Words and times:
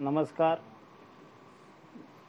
नमस्कार. 0.00 0.56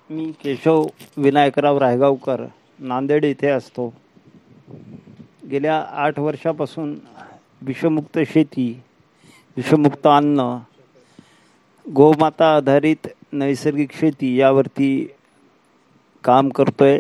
मी 0.10 0.31
केशव 0.44 0.86
विनायकराव 1.17 1.78
रायगावकर 1.78 2.46
नांदेड 2.79 3.25
इथे 3.25 3.47
असतो. 3.47 3.88
गेल्या 5.52 5.78
आठ 5.91 6.20
वर्षापासून 6.20 6.96
विषमुक्त 7.62 8.20
शेती 8.34 8.68
विषमुक्त 9.57 10.07
अन्न 10.07 10.57
गोमाता 11.86 12.55
आधारित 12.55 13.07
नैसर्गिक 13.31 13.91
शेती 13.91 14.36
यावरती 14.36 15.07
काम 16.23 16.50
करतो 16.50 16.84
आहे 16.84 17.00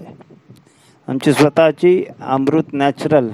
आमची 1.07 1.33
स्वतःची 1.33 2.03
अमृत 2.19 2.73
नॅचरल 2.73 3.29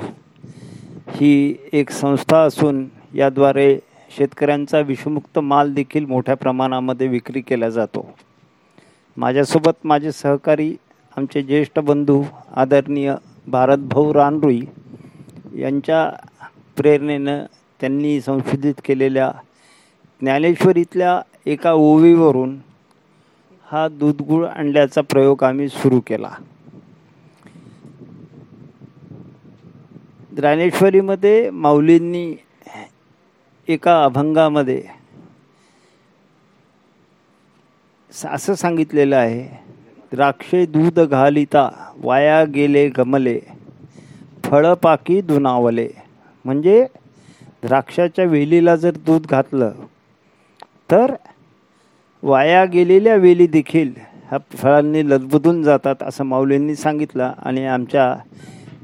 ही 1.10 1.56
एक 1.74 1.90
संस्था 1.90 2.42
असून 2.44 2.86
याद्वारे 3.16 3.74
शेतकऱ्यांचा 4.10 4.80
विषमुक्त 4.80 5.40
माल 5.40 5.74
देखील 5.74 6.06
मोठ्या 6.06 6.36
प्रमाणामध्ये 6.36 7.08
विक्री 7.08 7.42
केला 7.42 7.70
जातो. 7.70 8.14
माझ्यासोबत 9.18 9.86
माझे 9.86 10.12
सहकारी 10.12 10.76
आमचे 11.18 11.42
ज्येष्ठ 11.42 11.80
बंधू 11.80 12.24
आदरणीय 12.56 13.16
भारतभाऊ 13.48 14.14
रानरुई 14.14 14.62
यांच्या 15.56 16.10
प्रेरणेनं 16.78 17.46
त्यांनी 17.80 18.22
संशोधित 18.22 18.74
केलेल्या 18.86 19.32
ज्ञानेश्वरीतल्या 20.22 21.22
एका 21.46 21.74
ओवीवरून 21.74 22.58
हा 23.72 23.88
दूधगुळ 23.88 24.46
आणल्याचा 24.46 25.02
प्रयोग 25.02 25.44
आम्ही 25.44 25.70
सुरू 25.70 26.00
केला. 26.00 26.30
ज्ञानेश्वरीमध्ये 30.38 31.50
माऊलींनी 31.50 32.36
एका 33.74 34.04
अभंगामध्ये 34.04 34.82
असं 38.26 38.54
सांगितलेलं 38.56 39.16
आहे 39.16 39.44
द्राक्षे 40.12 40.66
दूध 40.66 41.00
घालिता 41.00 41.70
वाया 42.04 42.44
गेले 42.54 42.88
गमले 42.98 43.40
फळपाकी 44.46 45.20
दुनावले. 45.22 45.88
म्हणजे 46.46 46.86
द्राक्षाच्या 47.64 48.26
वेलीला 48.26 48.76
जर 48.76 48.98
दूध 49.06 49.28
घातलं 49.30 49.72
तर 50.92 51.14
वाया 52.24 52.66
गेलेल्या 52.74 53.16
वेली 53.16 53.48
देखील 53.48 53.94
ह्या 54.30 54.40
फळांनी 54.58 55.10
लदबुदून 55.10 55.64
जातात 55.64 56.04
असं 56.04 56.24
माऊलींनी 56.26 56.76
सांगितलं. 56.76 57.32
आणि 57.38 57.66
आमच्या 57.66 58.14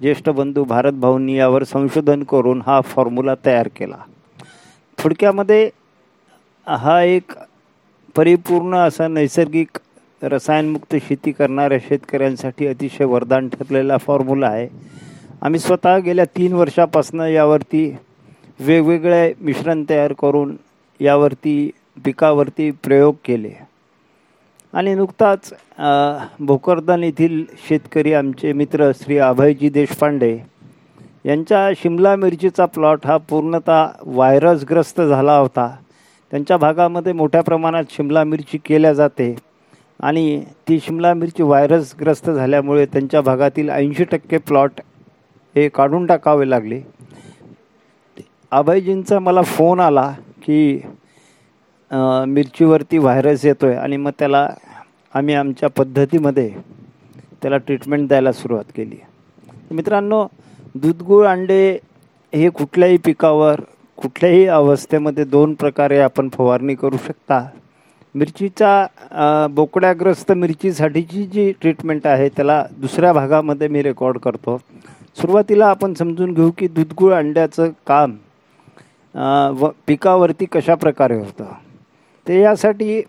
ज्येष्ठ 0.02 0.30
बंधू 0.30 0.64
भारत 0.64 0.94
भाऊंनी 0.94 1.38
यावर 1.38 1.64
संशोधन 1.64 2.24
करून 2.24 2.62
हा 2.66 2.82
फॉर्म्युला 2.82 3.36
तयार 3.46 3.68
केला. 3.76 3.98
थोडक्यामध्ये 5.06 5.70
हा 6.68 7.02
एक 7.04 7.32
परिपूर्ण 8.16 8.76
असा 8.78 9.08
नैसर्गिक 9.08 9.78
रसायनमुक्त 10.24 10.96
शेती 11.08 11.32
करणाऱ्या 11.32 11.78
शेतकऱ्यांसाठी 11.88 12.68
अतिशय 12.68 13.06
वरदान 13.06 13.50
ठरलेला 13.50 13.98
फॉर्म्युला 13.98 14.48
आहे. 14.48 14.68
आम्ही 15.42 15.60
स्वतः 15.60 15.98
गेल्या 16.06 16.26
तीन 16.38 16.54
वर्षापासून 16.54 17.22
यावरती 17.22 17.86
वेगवेगळे 18.60 19.34
मिश्रण 19.42 19.84
तयार 19.90 20.14
करून 20.22 20.56
यावरती 21.00 21.70
पिकावरती 22.06 22.72
प्रयोग 22.84 23.16
केले. 23.26 23.54
आणि 24.74 24.96
नुकताच 24.96 25.54
भोकरदन 26.40 27.04
येथील 27.04 27.44
शेतकरी 27.68 28.14
आमचे 28.14 28.54
मित्र 28.54 28.92
श्री 29.02 29.18
अभयजी 29.18 29.70
देशपांडे 29.70 30.38
यांच्या 31.26 31.70
शिमला 31.78 32.16
मिरचीचा 32.16 32.66
प्लॉट 32.66 33.06
हा 33.08 33.16
पूर्णतः 33.30 33.86
व्हायरसग्रस्त 34.06 35.02
झाला 35.02 35.38
होता. 35.38 35.68
त्यांच्या 36.32 36.58
भागामध्ये 36.58 37.14
मोठ्या 37.14 37.42
प्रमाणात 37.44 37.84
शिमला 37.90 38.24
मिरची 38.24 38.58
केल्या 38.66 38.94
जाते 38.94 39.34
आणि 40.00 40.44
ती 40.68 40.80
शिमला 40.80 41.14
मिरची 41.14 41.44
व्हायरसग्रस्त 41.44 42.30
झाल्यामुळे 42.30 42.86
त्यांच्या 42.86 43.22
भागातील 43.22 43.70
ऐंशी 43.70 44.04
टक्के 44.04 44.38
प्लॉट 44.38 44.82
हे 45.56 45.68
काढून 45.70 46.06
टाकावे 46.06 46.50
लागले. 46.50 46.82
अभयजींचा 48.52 49.20
मला 49.20 49.42
फोन 49.42 49.80
आला 49.80 50.12
की 50.44 50.80
मिरचीवरती 52.28 52.98
व्हायरस 52.98 53.46
येतो 53.46 53.68
आहे 53.68 53.76
आणि 53.76 53.98
मग 53.98 54.12
त्याला 54.20 54.48
आम्ही 55.14 55.36
आमच्या 55.36 55.70
पद्धतीमध्ये 55.70 56.50
त्याला 57.42 57.58
ट्रीटमेंट 57.58 58.08
द्यायला 58.08 58.32
सुरुवात 58.32 58.72
केली. 58.76 58.98
मित्रांनो 59.72 60.26
दूधगुळ 60.76 61.26
अंडे 61.28 61.78
हे 62.34 62.50
कुठल्याही 62.50 62.98
पिकावर 63.06 63.62
कुठल्याही 63.98 64.46
अवस्थेमध्ये 64.46 65.24
दोन 65.26 65.54
प्रकारे 65.54 66.00
आपण 66.00 66.30
फवारणी 66.34 66.76
करू 66.76 66.98
शकता. 67.06 67.40
मिरचीचा 68.16 69.48
बोकड्याग्रस्त 69.52 70.32
मिरचीसाठीची 70.32 71.24
जी 71.24 71.52
ट्रीटमेंट 71.62 72.08
आहे 72.08 72.28
त्याला 72.30 72.64
दुसऱ्या 72.78 73.14
भागामध्ये 73.14 73.68
मी 73.68 73.84
रेकॉर्ड 73.84 74.18
करतो. 74.18 74.58
सुरुवातीला 75.18 75.68
आपण 75.68 75.94
समजून 75.94 76.34
घेऊ 76.34 76.52
की 76.58 76.68
दूधगुळ 76.68 77.14
अंड्याचं 77.14 77.70
काम 77.88 78.16
व 79.60 79.70
पिकावरती 79.88 80.46
कशा 80.52 80.76
प्रकारे 80.76 81.18
होतं. 81.18 81.46
ते 82.26 82.42
यासाठी 82.42 83.02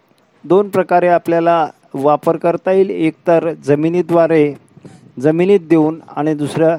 दोन 0.44 0.68
प्रकारे 0.68 1.08
आपल्याला 1.08 1.66
वापर 1.94 2.36
करता 2.36 2.72
येईल. 2.72 2.90
एक 2.90 3.14
तर 3.26 3.52
जमिनीद्वारे 3.64 4.52
जमिनीत 5.20 5.60
देऊन 5.60 6.00
आणि 6.16 6.34
दुसरं 6.34 6.76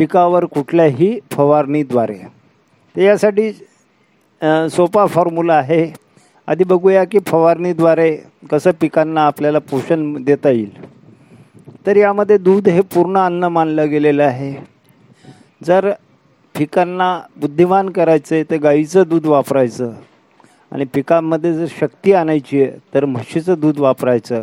पिकावर 0.00 0.44
कुठल्याही 0.44 1.18
फवारणीद्वारे. 1.30 2.14
तर 2.94 3.00
यासाठी 3.00 3.50
सोपा 4.70 5.06
फॉर्म्युला 5.06 5.54
आहे. 5.54 5.92
आधी 6.48 6.64
बघूया 6.64 7.02
की 7.04 7.18
फवारणीद्वारे 7.26 8.16
कसं 8.50 8.70
पिकांना 8.80 9.26
आपल्याला 9.26 9.58
पोषण 9.70 10.22
देता 10.24 10.50
येईल. 10.50 10.70
तर 11.86 11.96
यामध्ये 11.96 12.38
दूध 12.38 12.68
हे 12.68 12.80
पूर्ण 12.80 13.18
अन्न 13.18 13.44
मानलं 13.44 13.90
गेलेलं 13.90 14.24
आहे. 14.24 14.54
जर 15.64 15.90
पिकांना 16.54 17.20
बुद्धिमान 17.36 17.90
करायचं 17.90 18.34
आहे 18.34 18.44
तर 18.50 18.56
गाईचं 18.56 19.02
दूध 19.08 19.26
वापरायचं. 19.26 19.92
आणि 20.72 20.84
पिकांमध्ये 20.84 21.52
जर 21.54 21.66
शक्ती 21.80 22.12
आणायची 22.12 22.62
आहे 22.62 22.78
तर 22.94 23.04
म्हशीचं 23.04 23.54
दूध 23.58 23.78
वापरायचं. 23.78 24.42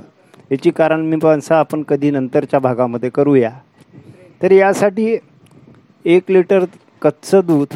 याची 0.52 0.72
कारण 0.72 1.06
मी 1.06 1.18
पण 1.18 1.40
आपण 1.50 1.84
कधी 1.84 2.12
नंतरच्या 2.12 2.60
भागामध्ये 2.60 3.10
करूया. 3.10 3.52
तर 4.42 4.52
यासाठी 4.52 5.18
एक 6.10 6.30
लिटर 6.30 6.66
कच्चं 7.02 7.42
दूध 7.46 7.74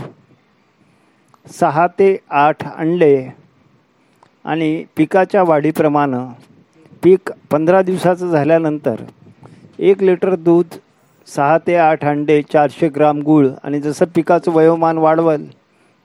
सहा 1.60 1.88
ते 1.88 2.06
आठ 2.30 2.64
अंडे 2.68 3.16
आणि 4.46 4.84
पिकाच्या 4.98 5.44
वाढीप्रमाणे 5.44 6.18
पीक 7.04 7.32
पंधरा 7.52 7.82
दिवसाचं 7.82 8.30
झाल्यानंतर 8.30 9.02
एक 9.80 10.04
लिटर 10.04 10.36
दूध 10.36 10.78
सहा 11.28 11.58
ते 11.58 11.76
आठ 11.76 12.06
अंडे 12.06 12.42
चारशे 12.54 12.90
ग्राम 12.90 13.20
गूळ 13.22 13.48
आणि 13.64 13.82
जसं 13.82 14.06
पिकाचं 14.16 14.52
वयोमान 14.52 14.98
वाढवल 14.98 15.44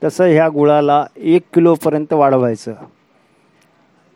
तसं 0.03 0.25
ह्या 0.25 0.48
गुळाला 0.48 1.04
एक 1.16 1.42
किलोपर्यंत 1.54 2.12
वाढवायचं. 2.12 2.75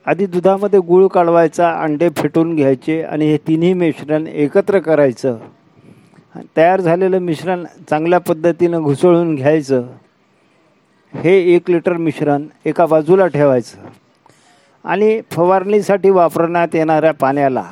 आधी 0.07 0.27
दुधामध्ये 0.27 0.81
गूळ 0.81 1.07
काढवायचा 1.07 1.71
अंडे 1.83 2.09
फेटून 2.17 2.55
घ्यायचे 2.57 3.03
आणि 3.03 3.31
हे 3.31 3.37
तिन्ही 3.37 3.73
मिश्रण 3.75 4.27
एकत्र 4.27 4.79
करायचं. 4.79 5.39
तयार 6.57 6.81
झालेलं 6.81 7.19
मिश्रण 7.19 7.65
चांगल्या 7.91 8.19
पद्धतीनं 8.21 8.83
घुसळून 8.83 9.35
घ्यायचं. 9.35 9.87
हे 11.15 11.37
एक 11.55 11.71
लिटर 11.71 11.93
मिश्रण 11.93 12.43
एका 12.65 12.87
बाजूला 12.87 13.27
ठेवायचं. 13.27 13.79
आणि 14.85 15.21
फवारणीसाठी 15.31 16.11
वापरण्यात 16.11 16.75
येणाऱ्या 16.75 17.13
पाण्याला 17.13 17.65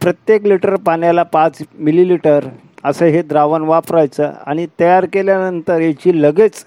प्रत्येक 0.00 0.46
लिटर 0.46 0.76
पाण्याला 0.76 1.22
पाच 1.22 1.58
मिलीलिटर 1.78 2.44
असं 2.84 3.06
हे 3.06 3.22
द्रावण 3.22 3.62
वापरायचं 3.62 4.32
आणि 4.46 4.66
तयार 4.80 5.06
केल्यानंतर 5.12 5.80
याची 5.80 6.22
लगेच 6.22 6.64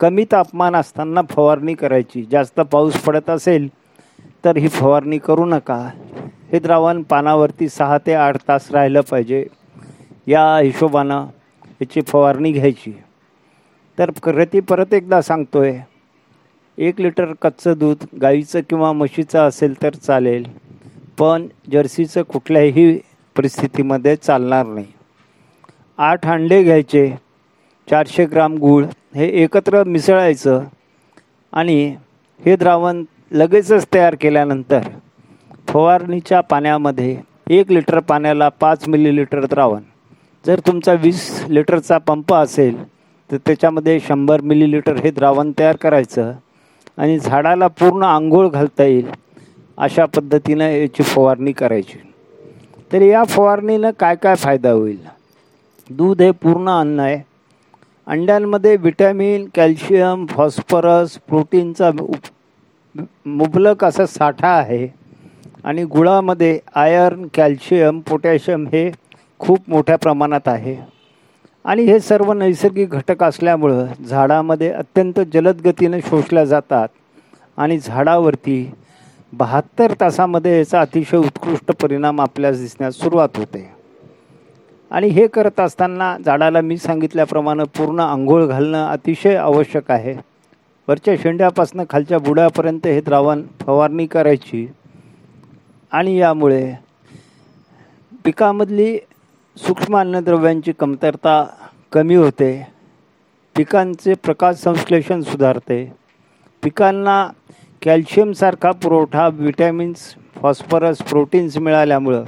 कमी 0.00 0.24
तापमान 0.32 0.76
असताना 0.76 1.20
फवारणी 1.30 1.74
करायची. 1.74 2.26
जास्त 2.30 2.60
पाऊस 2.60 2.96
पडत 2.96 3.30
असेल 3.30 3.68
तर 4.44 4.56
ही 4.56 4.68
फवारणी 4.68 5.18
करू 5.18 5.44
नका. 5.44 5.88
हे 6.52 6.58
द्रावण 6.58 7.02
पानावरती 7.02 7.68
सहा 7.68 7.98
ते 7.98 8.14
आठ 8.14 8.36
तास 8.48 8.70
राहिलं 8.70 9.00
पाहिजे. 9.00 9.46
या 10.26 10.44
हिशोबानं 10.58 11.26
याची 11.80 12.00
फवारणी 12.06 12.52
घ्यायची. 12.52 12.92
तर 13.98 14.10
रती 14.26 14.60
परत 14.60 14.94
एकदा 14.94 15.20
सांगतोय 15.22 15.78
एक 16.78 17.00
लिटर 17.00 17.32
कच्चं 17.42 17.74
दूध 17.78 18.04
गाईचं 18.22 18.60
किंवा 18.68 18.92
म्हशीचं 18.92 19.48
असेल 19.48 19.74
तर 19.82 19.94
चालेल 19.94 20.44
पण 21.18 21.46
जर्सीचं 21.72 22.22
कुठल्याही 22.22 22.98
परिस्थितीमध्ये 23.36 24.14
चालणार 24.16 24.66
नाही. 24.66 24.86
आठ 25.98 26.26
अंडे 26.26 26.62
घ्यायचे 26.62 27.08
चारशे 27.88 28.24
ग्राम 28.26 28.56
गूळ 28.58 28.84
हे 29.14 29.28
एकत्र 29.42 29.82
मिसळायचं 29.84 30.64
आणि 31.52 31.94
हे 32.40 32.56
द्रावण 32.56 33.04
लगेचच 33.32 33.86
तयार 33.94 34.14
केल्यानंतर 34.20 34.88
फवारणीच्या 35.68 36.40
पाण्यामध्ये 36.40 37.16
एक 37.50 37.70
लिटर 37.72 37.98
पाण्याला 38.00 38.48
पाच 38.48 38.88
मिलीलिटर 38.88 39.44
द्रावण. 39.46 39.82
जर 40.46 40.60
तुमचा 40.60 40.92
वीस 40.92 41.44
लिटरचा 41.48 41.98
पंप 41.98 42.34
असेल 42.34 42.82
तर 43.30 43.36
त्याच्यामध्ये 43.36 44.00
शंभर 44.00 44.40
मिलीलिटर 44.40 44.96
हे 44.96 45.10
द्रावण 45.10 45.52
तयार 45.58 45.76
करायचं 45.76 46.32
आणि 46.98 47.18
झाडाला 47.18 47.66
पूर्ण 47.66 48.02
आंघोळ 48.02 48.48
घालता 48.48 48.84
येईल 48.84 49.10
अशा 49.76 50.04
पद्धतीनं 50.04 50.64
याची 50.64 51.02
फवारणी 51.02 51.52
करायची. 51.52 51.98
तर 52.92 53.02
या 53.02 53.24
फवारणीनं 53.24 53.90
काय 53.90 54.14
काय 54.14 54.34
फायदा 54.34 54.70
होईल? 54.70 54.98
दूध 55.90 56.22
हे 56.22 56.30
पूर्ण 56.30 56.70
अन्न 56.70 57.00
आहे. 57.00 57.22
अंड्यांमध्ये 58.06 58.76
विटॅमिन 58.76 59.48
कॅल्शियम 59.54 60.26
फॉस्फरस 60.26 61.18
प्रोटीनचा 61.28 61.90
उप 62.00 62.98
मुबलक 63.26 63.84
असा 63.84 64.06
साठा 64.06 64.48
आहे. 64.48 64.86
आणि 65.64 65.84
गुळामध्ये 65.84 66.58
आयर्न 66.74 67.26
कॅल्शियम 67.34 68.00
पोटॅशियम 68.00 68.66
हे 68.66 68.90
खूप 69.42 69.58
मोठ्या 69.68 69.96
प्रमाणात 69.96 70.48
आहे. 70.48 70.76
आणि 71.64 71.82
हे 71.82 72.00
सर्व 72.00 72.32
नैसर्गिक 72.32 72.90
घटक 72.90 73.22
असल्यामुळं 73.22 73.86
झाडामध्ये 74.08 74.70
अत्यंत 74.72 75.20
जलद 75.34 75.60
गतीने 75.64 76.00
शोषल्या 76.00 76.44
जातात 76.44 76.88
आणि 77.56 77.78
झाडावरती 77.78 78.72
बहात्तर 79.32 79.92
तासामध्ये 80.00 80.58
याचा 80.58 80.80
अतिशय 80.80 81.16
उत्कृष्ट 81.16 81.72
परिणाम 81.82 82.20
आपल्यास 82.20 82.58
दिसण्यास 82.58 82.94
सुरुवात 82.94 83.28
होते. 83.36 83.70
आणि 84.90 85.08
हे 85.08 85.26
करत 85.26 85.60
असताना 85.60 86.16
झाडाला 86.26 86.60
मी 86.60 86.76
सांगितल्याप्रमाणे 86.78 87.64
पूर्ण 87.64 88.00
आंघोळ 88.00 88.46
घालणं 88.46 88.86
अतिशय 88.86 89.36
आवश्यक 89.36 89.90
आहे. 89.90 90.14
वरच्या 90.88 91.14
शेंड्यापासून 91.22 91.82
खालच्या 91.90 92.18
बुड्यापर्यंत 92.18 92.86
हे 92.86 93.00
द्रावण 93.00 93.42
फवारणी 93.60 94.06
करायची. 94.06 94.66
आणि 95.92 96.16
यामुळे 96.18 96.74
पिकामधली 98.24 98.98
सूक्ष्म 99.56 99.96
अन्नद्रव्यांची 99.98 100.72
कमतरता 100.78 101.44
कमी 101.92 102.14
होते. 102.14 102.52
पिकांचे 103.56 104.14
प्रकाश 104.24 104.56
संश्लेषण 104.58 105.20
सुधारते. 105.22 105.84
पिकांना 106.62 107.26
कॅल्शियमसारखा 107.82 108.70
पुरवठा 108.82 109.26
विटॅमिन्स 109.32 110.14
फॉस्फरस 110.40 111.02
प्रोटीन्स 111.10 111.56
मिळाल्यामुळं 111.58 112.24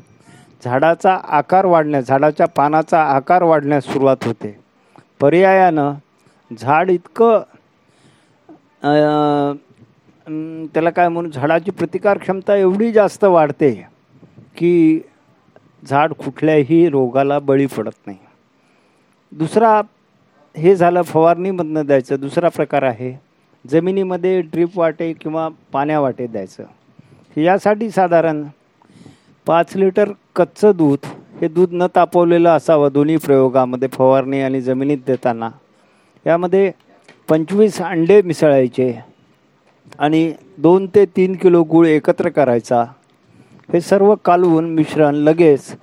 झाडाचा 0.64 1.14
आकार 1.38 1.64
वाढण्यास 1.66 2.06
झाडाच्या 2.08 2.46
पानाचा 2.56 3.02
आकार 3.04 3.42
वाढण्यास 3.42 3.84
सुरुवात 3.92 4.24
होते. 4.26 4.56
पर्यायानं 5.20 5.92
झाड 6.50 6.90
इतकं 6.90 7.42
त्याला 10.74 10.90
काय 10.90 11.08
म्हणून 11.08 11.30
झाडाची 11.30 11.70
प्रतिकार 11.70 12.18
क्षमता 12.18 12.56
एवढी 12.56 12.90
जास्त 12.92 13.24
वाढते 13.24 13.70
की 14.56 15.00
झाड 15.88 16.12
कुठल्याही 16.12 16.88
रोगाला 16.88 17.38
बळी 17.38 17.66
पडत 17.66 18.06
नाही. 18.06 18.18
दुसरा 19.32 19.80
हे 20.54 20.74
झालं 20.76 21.02
फवारणीमधनं 21.02 21.86
द्यायचं 21.86 22.20
दुसरा 22.20 22.48
प्रकार 22.48 22.82
आहे 22.82 23.12
जमिनीमध्ये 23.64 24.40
ड्रीप 24.42 24.78
वाटे 24.78 25.12
किंवा 25.12 25.48
पाण्यावाटे 25.72 26.26
द्यायचं. 26.26 26.64
यासाठी 27.36 27.90
साधारण 27.90 28.44
पाच 29.46 29.76
लिटर 29.76 30.10
कच्चं 30.36 30.72
दूध 30.76 31.06
हे 31.40 31.48
दूध 31.48 31.72
न 31.72 31.86
तापवलेलं 31.94 32.48
असावं 32.48 32.92
दोन्ही 32.92 33.16
प्रयोगामध्ये 33.16 33.88
फवारणी 33.92 34.40
आणि 34.42 34.60
जमिनीत 34.60 34.98
देताना. 35.06 35.50
यामध्ये 36.26 36.70
पंचवीस 37.28 37.80
अंडे 37.82 38.20
मिसळायचे 38.22 38.92
आणि 39.98 40.32
दोन 40.58 40.86
ते 40.94 41.04
तीन 41.06 41.34
किलो 41.36 41.62
गूळ 41.62 41.86
एकत्र 41.86 42.28
करायचा. 42.28 42.84
हे 43.72 43.80
सर्व 43.80 44.14
कालवून 44.14 44.74
मिश्रण 44.74 45.14
लगेच 45.14 45.76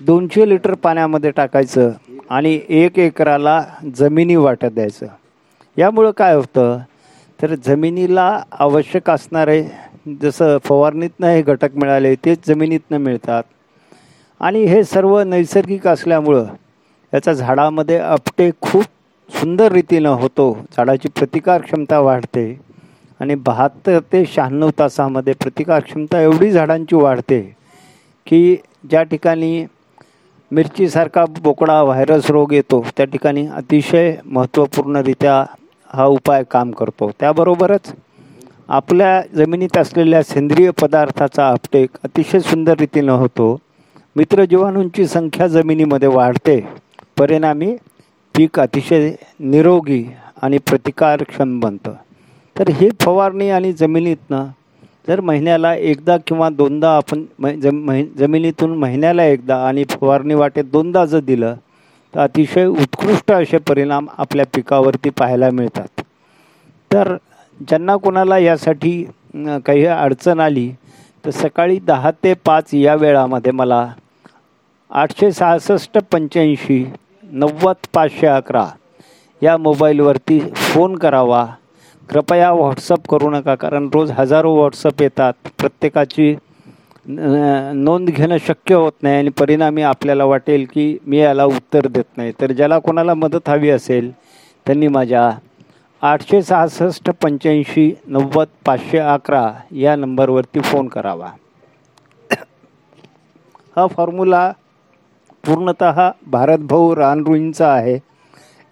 दोनशे 0.00 0.48
लिटर 0.48 0.74
पाण्यामध्ये 0.74 1.30
टाकायचं 1.30 1.90
आणि 2.30 2.60
एक 2.68 2.98
एकराला 2.98 3.64
जमिनी 3.96 4.36
वाटत 4.36 4.66
द्यायचं. 4.66 5.06
यामुळं 5.78 6.10
काय 6.10 6.34
होतं? 6.34 6.78
तर 7.42 7.54
जमिनीला 7.54 8.42
आवश्यक 8.52 9.10
असणारे 9.10 9.64
जसं 10.22 10.58
फवारणीतनं 10.64 11.26
हे 11.26 11.42
घटक 11.42 11.68
मिळाले 11.74 12.14
तेच 12.14 12.38
जमिनीतनं 12.48 12.98
मिळतात. 12.98 13.42
आणि 14.40 14.64
हे 14.64 14.84
सर्व 14.84 15.20
नैसर्गिक 15.20 15.86
असल्यामुळं 15.86 16.44
याचा 17.14 17.32
झाडामध्ये 17.32 17.98
अपटे 17.98 18.50
खूप 18.60 18.84
सुंदर 19.30 19.72
रीतीनं 19.72 20.08
होतो. 20.08 20.58
झाडाची 20.76 21.08
प्रतिकार 21.08 21.60
क्षमता 21.60 21.98
वाढते. 21.98 22.69
आणि 23.20 23.34
बहात्तर 23.34 23.98
ते 24.12 24.24
शहाण्णव 24.24 24.70
तासामध्ये 24.78 25.32
प्रतिकारक्षमता 25.32 26.20
एवढी 26.20 26.50
झाडांची 26.50 26.96
वाढते 26.96 27.56
की 28.26 28.56
ज्या 28.90 29.02
ठिकाणी 29.02 29.66
मिरचीसारखा 30.50 31.24
बोकडा 31.42 31.82
व्हायरस 31.82 32.30
रोग 32.30 32.52
येतो 32.52 32.86
त्या 32.96 33.06
ठिकाणी 33.06 33.46
अतिशय 33.46 34.16
महत्त्वपूर्णरित्या 34.24 35.44
हा 35.94 36.04
उपाय 36.04 36.42
काम 36.50 36.70
करतो. 36.70 37.10
त्याबरोबरच 37.20 37.92
आपल्या 38.68 39.22
जमिनीत 39.34 39.76
असलेल्या 39.76 40.22
सेंद्रिय 40.22 40.70
पदार्थाचा 40.70 41.48
अपटेक 41.48 41.90
अतिशय 42.04 42.38
सुंदर 42.38 42.74
रीतीनं 42.80 43.12
होतो. 43.12 43.56
मित्रजीवाणूंची 44.16 45.06
संख्या 45.06 45.46
जमिनीमध्ये 45.46 46.08
वाढते. 46.08 46.60
परिणामी 47.18 47.76
पीक 48.36 48.60
अतिशय 48.60 49.12
निरोगी 49.40 50.04
आणि 50.42 50.58
प्रतिकारक्षम 50.58 51.60
बनतं. 51.60 51.92
तर 52.56 52.68
हे 52.70 52.88
फवारणी 53.00 53.48
आणि 53.50 53.72
जमिनीतनं 53.72 54.46
जर 55.08 55.20
महिन्याला 55.20 55.74
एकदा 55.74 56.16
किंवा 56.26 56.48
दोनदा 56.50 56.90
आपण 56.96 57.24
जम 57.60 57.90
जमिनीतून 58.18 58.76
महिन्याला 58.78 59.24
एकदा 59.24 59.56
आणि 59.66 59.84
फवारणी 59.90 60.34
वाटेत 60.34 60.64
दोनदा 60.72 61.04
जर 61.04 61.20
दिलं 61.26 61.54
तर 62.14 62.20
अतिशय 62.20 62.66
उत्कृष्ट 62.66 63.32
असे 63.32 63.58
परिणाम 63.68 64.06
आपल्या 64.18 64.44
पिकावरती 64.54 65.10
पाहायला 65.10 65.50
मिळतात. 65.50 66.02
तर 66.90 67.14
ज्यांना 67.58 67.96
कोणाला 67.96 68.38
यासाठी 68.38 69.02
काही 69.66 69.84
अडचण 69.86 70.40
आली 70.40 70.70
तर 71.24 71.30
सकाळी 71.30 71.78
दहा 71.86 72.10
ते 72.24 72.32
पाच 72.46 72.74
या 72.74 72.94
वेळामध्ये 72.94 73.52
मला 73.52 73.86
आठशे 74.90 75.30
सहासष्ट 75.32 75.98
पंच्याऐंशी 76.12 76.84
नव्वद 77.32 77.86
पाचशे 77.94 78.26
अकरा 78.26 78.66
या 79.42 79.56
मोबाईलवरती 79.56 80.38
फोन 80.54 80.96
करावा. 80.98 81.46
कृपया 82.10 82.50
व्हॉट्सअप 82.52 83.06
करू 83.08 83.30
नका 83.30 83.54
कारण 83.54 83.88
रोज 83.94 84.10
हजारो 84.10 84.54
व्हॉट्सअप 84.54 85.02
येतात. 85.02 85.32
प्रत्येकाची 85.58 86.34
नोंद 87.06 88.08
घेणं 88.10 88.36
शक्य 88.46 88.74
होत 88.74 88.92
नाही 89.02 89.16
आणि 89.16 89.30
परिणामी 89.38 89.82
आपल्याला 89.82 90.24
वाटेल 90.24 90.66
की 90.72 90.96
मी 91.06 91.18
याला 91.18 91.44
उत्तर 91.44 91.86
देत 91.86 92.16
नाही. 92.16 92.32
तर 92.40 92.52
ज्याला 92.52 92.78
कोणाला 92.78 93.14
मदत 93.14 93.48
हवी 93.48 93.70
असेल 93.70 94.10
त्यांनी 94.66 94.88
माझ्या 94.88 95.30
आठशे 96.02 96.42
सहासष्ट 96.42 97.10
पंच्याऐंशी 97.22 97.90
नव्वद 98.06 98.48
पाचशे 98.66 98.98
अकरा 98.98 99.50
या 99.76 99.96
नंबरवरती 99.96 100.60
फोन 100.60 100.88
करावा. 100.88 101.30
हा 103.76 103.86
फॉर्म्युला 103.86 104.50
पूर्णत 105.44 105.84
भारतभाऊ 106.30 106.94
रानरुईंचा 106.96 107.72
आहे. 107.72 107.98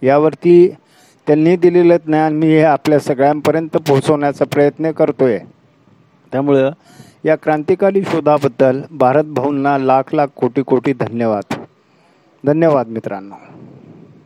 यावरती 0.02 0.68
त्यांनी 1.28 1.56
दिलेलं 1.56 1.96
ज्ञान 1.96 2.34
मी 2.34 2.46
हे 2.46 2.62
आपल्या 2.62 2.98
सगळ्यांपर्यंत 2.98 3.68
पोहोचवण्याचा 3.68 4.44
प्रयत्न 4.44 4.90
करतो 4.90 5.24
आहे 5.24 5.38
त्यामुळं 6.32 6.70
या 7.24 7.36
क्रांतिकारी 7.36 8.02
शोधाबद्दल 8.02 8.80
भारत 8.90 9.24
भाऊंना 9.24 9.78
लाख 9.78 10.02
लाख 10.12 10.26
कोटी 10.36 10.62
कोटी 10.62 10.92
धन्यवाद. 10.92 11.54
धन्यवाद 12.46 12.88
मित्रांनो. 12.88 13.34